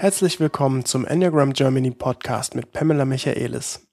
[0.00, 3.86] Herzlich willkommen zum Enneagram Germany Podcast mit Pamela Michaelis.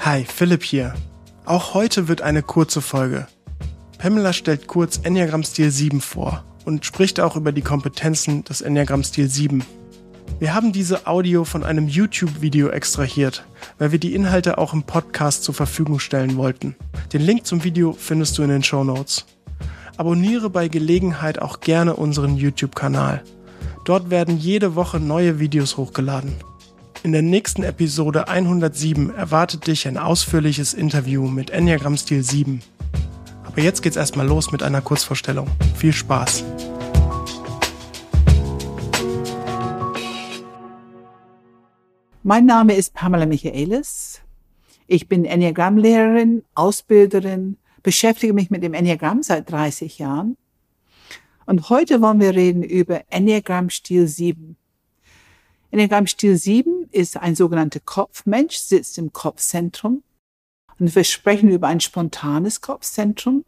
[0.00, 0.94] Hi, Philipp hier.
[1.44, 3.26] Auch heute wird eine kurze Folge.
[3.98, 9.04] Pamela stellt kurz Enneagram Stil 7 vor und spricht auch über die Kompetenzen des Enneagram
[9.04, 9.62] Stil 7.
[10.38, 13.44] Wir haben diese Audio von einem YouTube-Video extrahiert,
[13.76, 16.76] weil wir die Inhalte auch im Podcast zur Verfügung stellen wollten.
[17.12, 19.26] Den Link zum Video findest du in den Show Notes.
[19.98, 23.22] Abonniere bei Gelegenheit auch gerne unseren YouTube-Kanal.
[23.86, 26.34] Dort werden jede Woche neue Videos hochgeladen.
[27.02, 32.60] In der nächsten Episode 107 erwartet dich ein ausführliches Interview mit Enneagram Stil 7.
[33.44, 35.48] Aber jetzt geht's erstmal los mit einer Kurzvorstellung.
[35.76, 36.44] Viel Spaß!
[42.22, 44.20] Mein Name ist Pamela Michaelis.
[44.88, 50.36] Ich bin Enneagramm-Lehrerin, Ausbilderin, beschäftige mich mit dem Enneagramm seit 30 Jahren.
[51.46, 54.56] Und heute wollen wir reden über Enneagramm Stil 7.
[55.70, 60.02] Enneagramm Stil 7 ist ein sogenannter Kopfmensch, sitzt im Kopfzentrum.
[60.80, 63.44] Und wir sprechen über ein spontanes Kopfzentrum.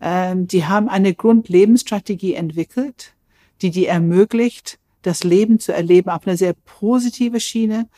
[0.00, 3.16] Ähm, die haben eine Grundlebensstrategie entwickelt,
[3.60, 7.88] die die ermöglicht, das Leben zu erleben auf eine sehr positive Schiene.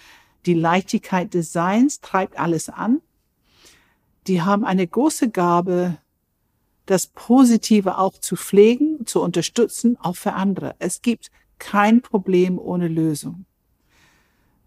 [0.46, 3.02] Die Leichtigkeit des Seins treibt alles an
[4.26, 5.98] die haben eine große Gabe,
[6.86, 10.74] das Positive auch zu pflegen, zu unterstützen, auch für andere.
[10.78, 13.46] Es gibt kein Problem ohne Lösung.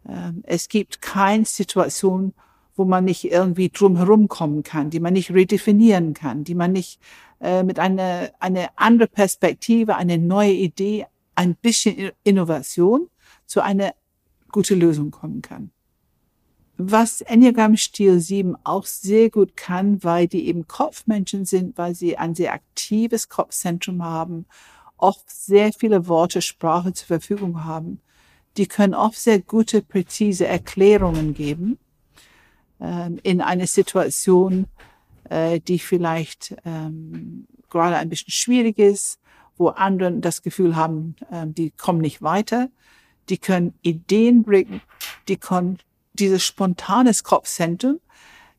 [0.07, 2.33] Ähm, es gibt keine Situation,
[2.75, 6.99] wo man nicht irgendwie drumherum kommen kann, die man nicht redefinieren kann, die man nicht
[7.39, 11.05] äh, mit einer eine andere Perspektive, eine neue Idee,
[11.35, 13.09] ein bisschen Innovation
[13.45, 13.93] zu einer
[14.51, 15.71] gute Lösung kommen kann
[16.77, 22.17] was Enneagram Stil 7 auch sehr gut kann, weil die eben Kopfmenschen sind, weil sie
[22.17, 24.45] ein sehr aktives Kopfzentrum haben,
[24.97, 27.99] oft sehr viele Worte, Sprache zur Verfügung haben.
[28.57, 31.79] Die können oft sehr gute, präzise Erklärungen geben
[32.79, 34.67] ähm, in eine Situation,
[35.29, 39.19] äh, die vielleicht ähm, gerade ein bisschen schwierig ist,
[39.57, 42.69] wo andere das Gefühl haben, äh, die kommen nicht weiter.
[43.29, 44.81] Die können Ideen bringen,
[45.27, 45.79] die können
[46.19, 47.99] dieses spontanes Kopfzentrum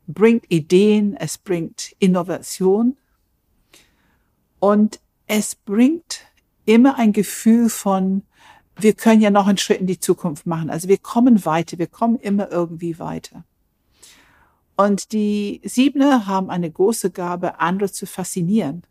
[0.07, 2.97] bringt Ideen, es bringt Innovation
[4.59, 6.21] und es bringt
[6.65, 8.23] immer ein Gefühl von,
[8.77, 10.71] wir können ja noch einen Schritt in die Zukunft machen.
[10.71, 13.45] Also wir kommen weiter, wir kommen immer irgendwie weiter.
[14.77, 18.83] Und die Siebner haben eine große Gabe, andere zu faszinieren.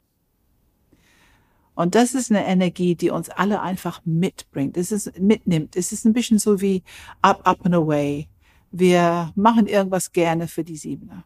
[1.75, 4.77] Und das ist eine Energie, die uns alle einfach mitbringt.
[4.77, 5.75] Es ist mitnimmt.
[5.75, 6.83] Es ist ein bisschen so wie
[7.21, 8.27] up, up and away.
[8.71, 11.25] Wir machen irgendwas gerne für die Siebener.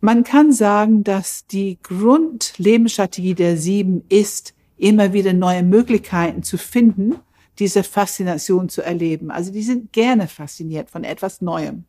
[0.00, 7.16] Man kann sagen, dass die Grundlebensstrategie der Sieben ist, immer wieder neue Möglichkeiten zu finden,
[7.58, 9.30] diese Faszination zu erleben.
[9.30, 11.84] Also die sind gerne fasziniert von etwas Neuem.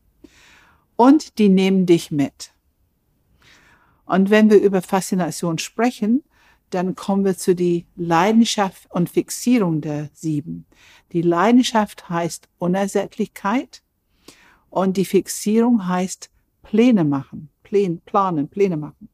[0.96, 2.52] Und die nehmen dich mit.
[4.06, 6.24] Und wenn wir über Faszination sprechen,
[6.70, 10.66] dann kommen wir zu die Leidenschaft und Fixierung der Sieben.
[11.12, 13.83] Die Leidenschaft heißt Unersättlichkeit
[14.74, 16.32] und die Fixierung heißt
[16.64, 19.08] Pläne machen, Pläne, planen, Pläne machen.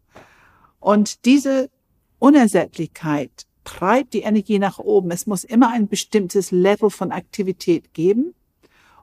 [0.80, 1.70] Und diese
[2.18, 5.12] Unersättlichkeit treibt die Energie nach oben.
[5.12, 8.36] Es muss immer ein bestimmtes Level von Aktivität geben.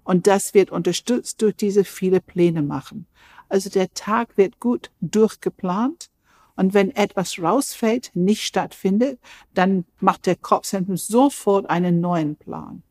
[0.03, 3.07] Und das wird unterstützt durch diese viele Pläne machen.
[3.51, 6.09] Also der Tag wird gut durchgeplant.
[6.57, 9.21] Und wenn etwas rausfällt, nicht stattfindet,
[9.53, 12.83] dann macht der Kopfzentrum sofort einen neuen Plan.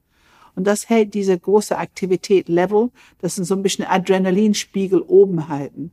[0.55, 5.91] Und das hält diese große Aktivität Level, das sind so ein bisschen Adrenalinspiegel oben halten.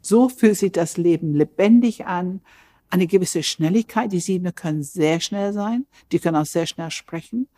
[0.00, 2.40] So fühlt sich das Leben lebendig an,
[2.90, 4.12] eine gewisse Schnelligkeit.
[4.12, 7.48] Die Siebene können sehr schnell sein, die können auch sehr schnell sprechen.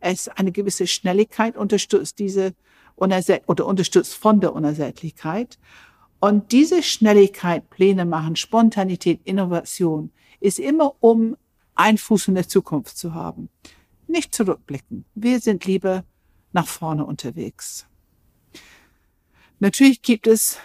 [0.00, 2.54] Es eine gewisse Schnelligkeit unterstützt diese
[2.96, 5.58] oder unterstützt von der Unersättlichkeit.
[6.20, 10.10] Und diese Schnelligkeit, Pläne machen, Spontanität, Innovation,
[10.40, 11.36] ist immer um
[11.76, 13.50] einen Fuß in der Zukunft zu haben
[14.08, 15.04] nicht zurückblicken.
[15.14, 16.04] Wir sind lieber
[16.52, 17.86] nach vorne unterwegs.
[19.58, 20.58] Natürlich gibt es,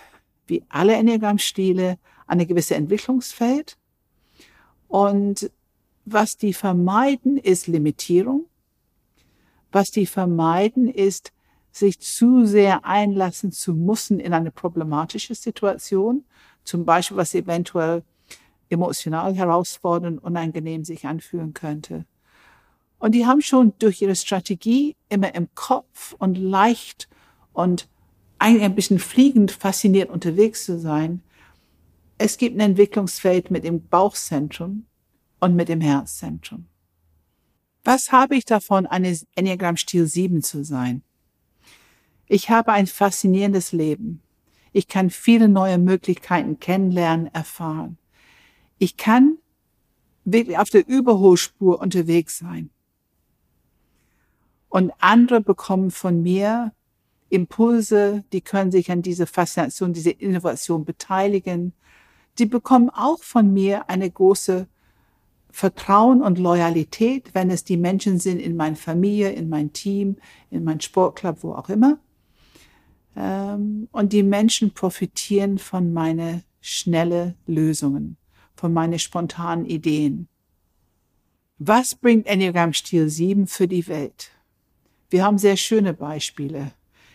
[0.48, 1.98] wie alle Enneagramm-Stile,
[2.28, 3.78] eine gewisse Entwicklungsfeld.
[4.88, 5.52] Und
[6.06, 8.46] was die vermeiden, ist Limitierung.
[9.72, 11.32] Was die vermeiden, ist,
[11.72, 16.24] sich zu sehr einlassen zu müssen in eine problematische Situation.
[16.64, 18.04] Zum Beispiel, was eventuell
[18.70, 22.06] emotional herausfordernd, unangenehm sich anfühlen könnte.
[23.04, 27.10] Und die haben schon durch ihre Strategie immer im Kopf und leicht
[27.52, 27.90] und
[28.40, 31.22] eigentlich ein bisschen fliegend fasziniert unterwegs zu sein.
[32.18, 34.86] Es gibt ein Entwicklungsfeld mit dem Bauchzentrum
[35.42, 36.68] und mit dem Herzzentrum.
[37.84, 41.04] Was habe ich davon, eine Enneagram Stil 7 zu sein?
[42.28, 44.22] Ich habe ein faszinierendes Leben.
[44.72, 47.98] Ich kann viele neue Möglichkeiten kennenlernen, erfahren.
[48.78, 49.40] Ich kann
[50.24, 52.70] wirklich auf der Überholspur unterwegs sein.
[54.74, 56.72] Und andere bekommen von mir
[57.30, 61.74] Impulse, die können sich an diese Faszination, diese Innovation beteiligen.
[62.40, 64.66] Die bekommen auch von mir eine große
[65.52, 70.16] Vertrauen und Loyalität, wenn es die Menschen sind in meiner Familie, in mein Team,
[70.50, 72.00] in mein Sportclub, wo auch immer.
[73.16, 78.18] Ähm, und die Menschen profitieren von meine schnelle Lösungen,
[78.56, 80.28] von meine spontanen Ideen.
[81.60, 84.32] Was bringt Enneagram Stil 7 für die Welt?
[85.14, 86.72] Wir haben sehr schöne Beispiele.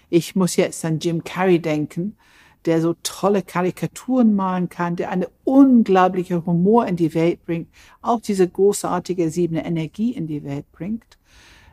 [0.09, 2.17] Ich muss jetzt an Jim Carrey denken,
[2.65, 7.69] der so tolle Karikaturen malen kann, der eine unglaubliche Humor in die Welt bringt,
[8.01, 11.19] auch diese großartige siebene Energie in die Welt bringt.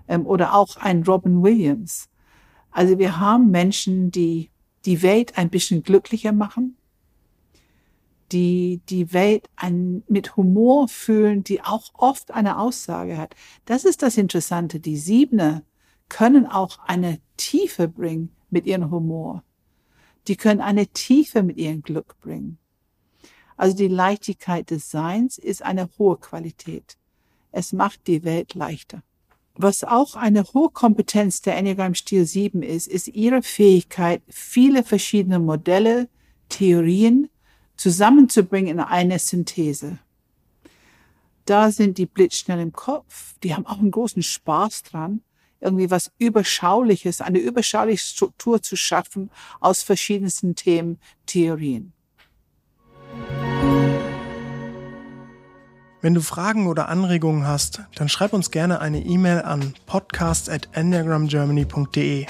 [0.08, 2.10] Ähm, oder auch ein Robin Williams.
[2.72, 4.50] Also wir haben Menschen, die
[4.86, 6.76] die Welt ein bisschen glücklicher machen,
[8.32, 13.36] die die Welt ein, mit Humor fühlen, die auch oft eine Aussage hat.
[13.66, 14.80] Das ist das Interessante.
[14.80, 15.62] Die Siebner
[16.10, 19.44] können auch eine Tiefe bringen mit ihrem Humor.
[20.28, 22.58] Die können eine Tiefe mit ihrem Glück bringen.
[23.58, 26.98] Also die Leichtigkeit des Seins ist eine hohe Qualität.
[27.52, 29.02] Es macht die Welt leichter.
[29.58, 35.40] Was auch eine hohe Kompetenz der Enneagram Stil 7 ist, ist ihre Fähigkeit, viele verschiedene
[35.40, 36.10] Modelle,
[36.50, 37.30] Theorien
[37.78, 40.00] zusammenzubringen in eine Synthese.
[41.46, 45.22] Da sind die blitzschnell im Kopf, die haben auch einen großen Spaß dran,
[45.66, 49.30] irgendwie was Überschauliches, eine überschauliche Struktur zu schaffen
[49.60, 51.92] aus verschiedensten Themen, Theorien.
[56.02, 62.28] Wenn du Fragen oder Anregungen hast, dann schreib uns gerne eine E-Mail an podcast@enneagramgermany.de.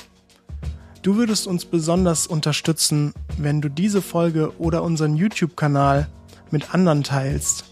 [1.01, 6.07] Du würdest uns besonders unterstützen, wenn du diese Folge oder unseren YouTube-Kanal
[6.51, 7.65] mit anderen teilst.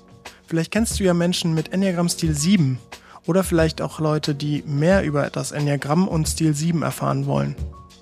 [0.45, 2.79] Vielleicht kennst du ja Menschen mit Enneagram Stil 7
[3.25, 7.55] oder vielleicht auch Leute, die mehr über das Enneagramm und Stil 7 erfahren wollen.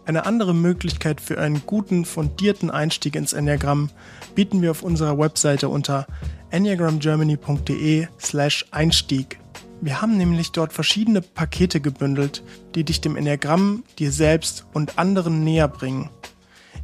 [0.05, 3.89] Eine andere Möglichkeit für einen guten, fundierten Einstieg ins Enneagramm
[4.33, 6.07] bieten wir auf unserer Webseite unter
[6.49, 9.39] enneagramgermany.de slash Einstieg.
[9.79, 12.43] Wir haben nämlich dort verschiedene Pakete gebündelt,
[12.75, 16.09] die dich dem Enneagramm, dir selbst und anderen näher bringen,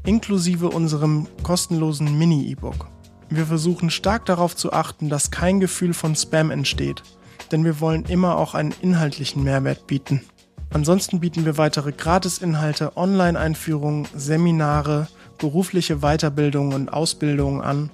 [0.05, 2.87] inklusive unserem kostenlosen Mini-E-Book.
[3.29, 7.01] Wir versuchen stark darauf zu achten, dass kein Gefühl von Spam entsteht–
[7.51, 10.21] denn wir wollen immer auch einen inhaltlichen Mehrwert bieten.
[10.69, 15.07] Ansonsten bieten wir weitere Gratisinhalte, Online-Einführungen, Seminare,
[15.37, 17.89] berufliche Weiterbildungen und Ausbildungen an.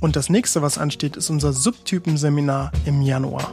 [0.00, 3.52] Und das nächste, was ansteht, ist unser Subtypenseminar im Januar.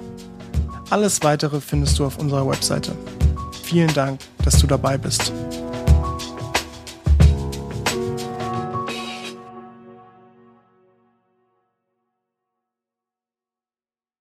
[0.90, 2.94] Alles weitere findest du auf unserer Webseite.
[3.64, 5.32] Vielen Dank, dass du dabei bist.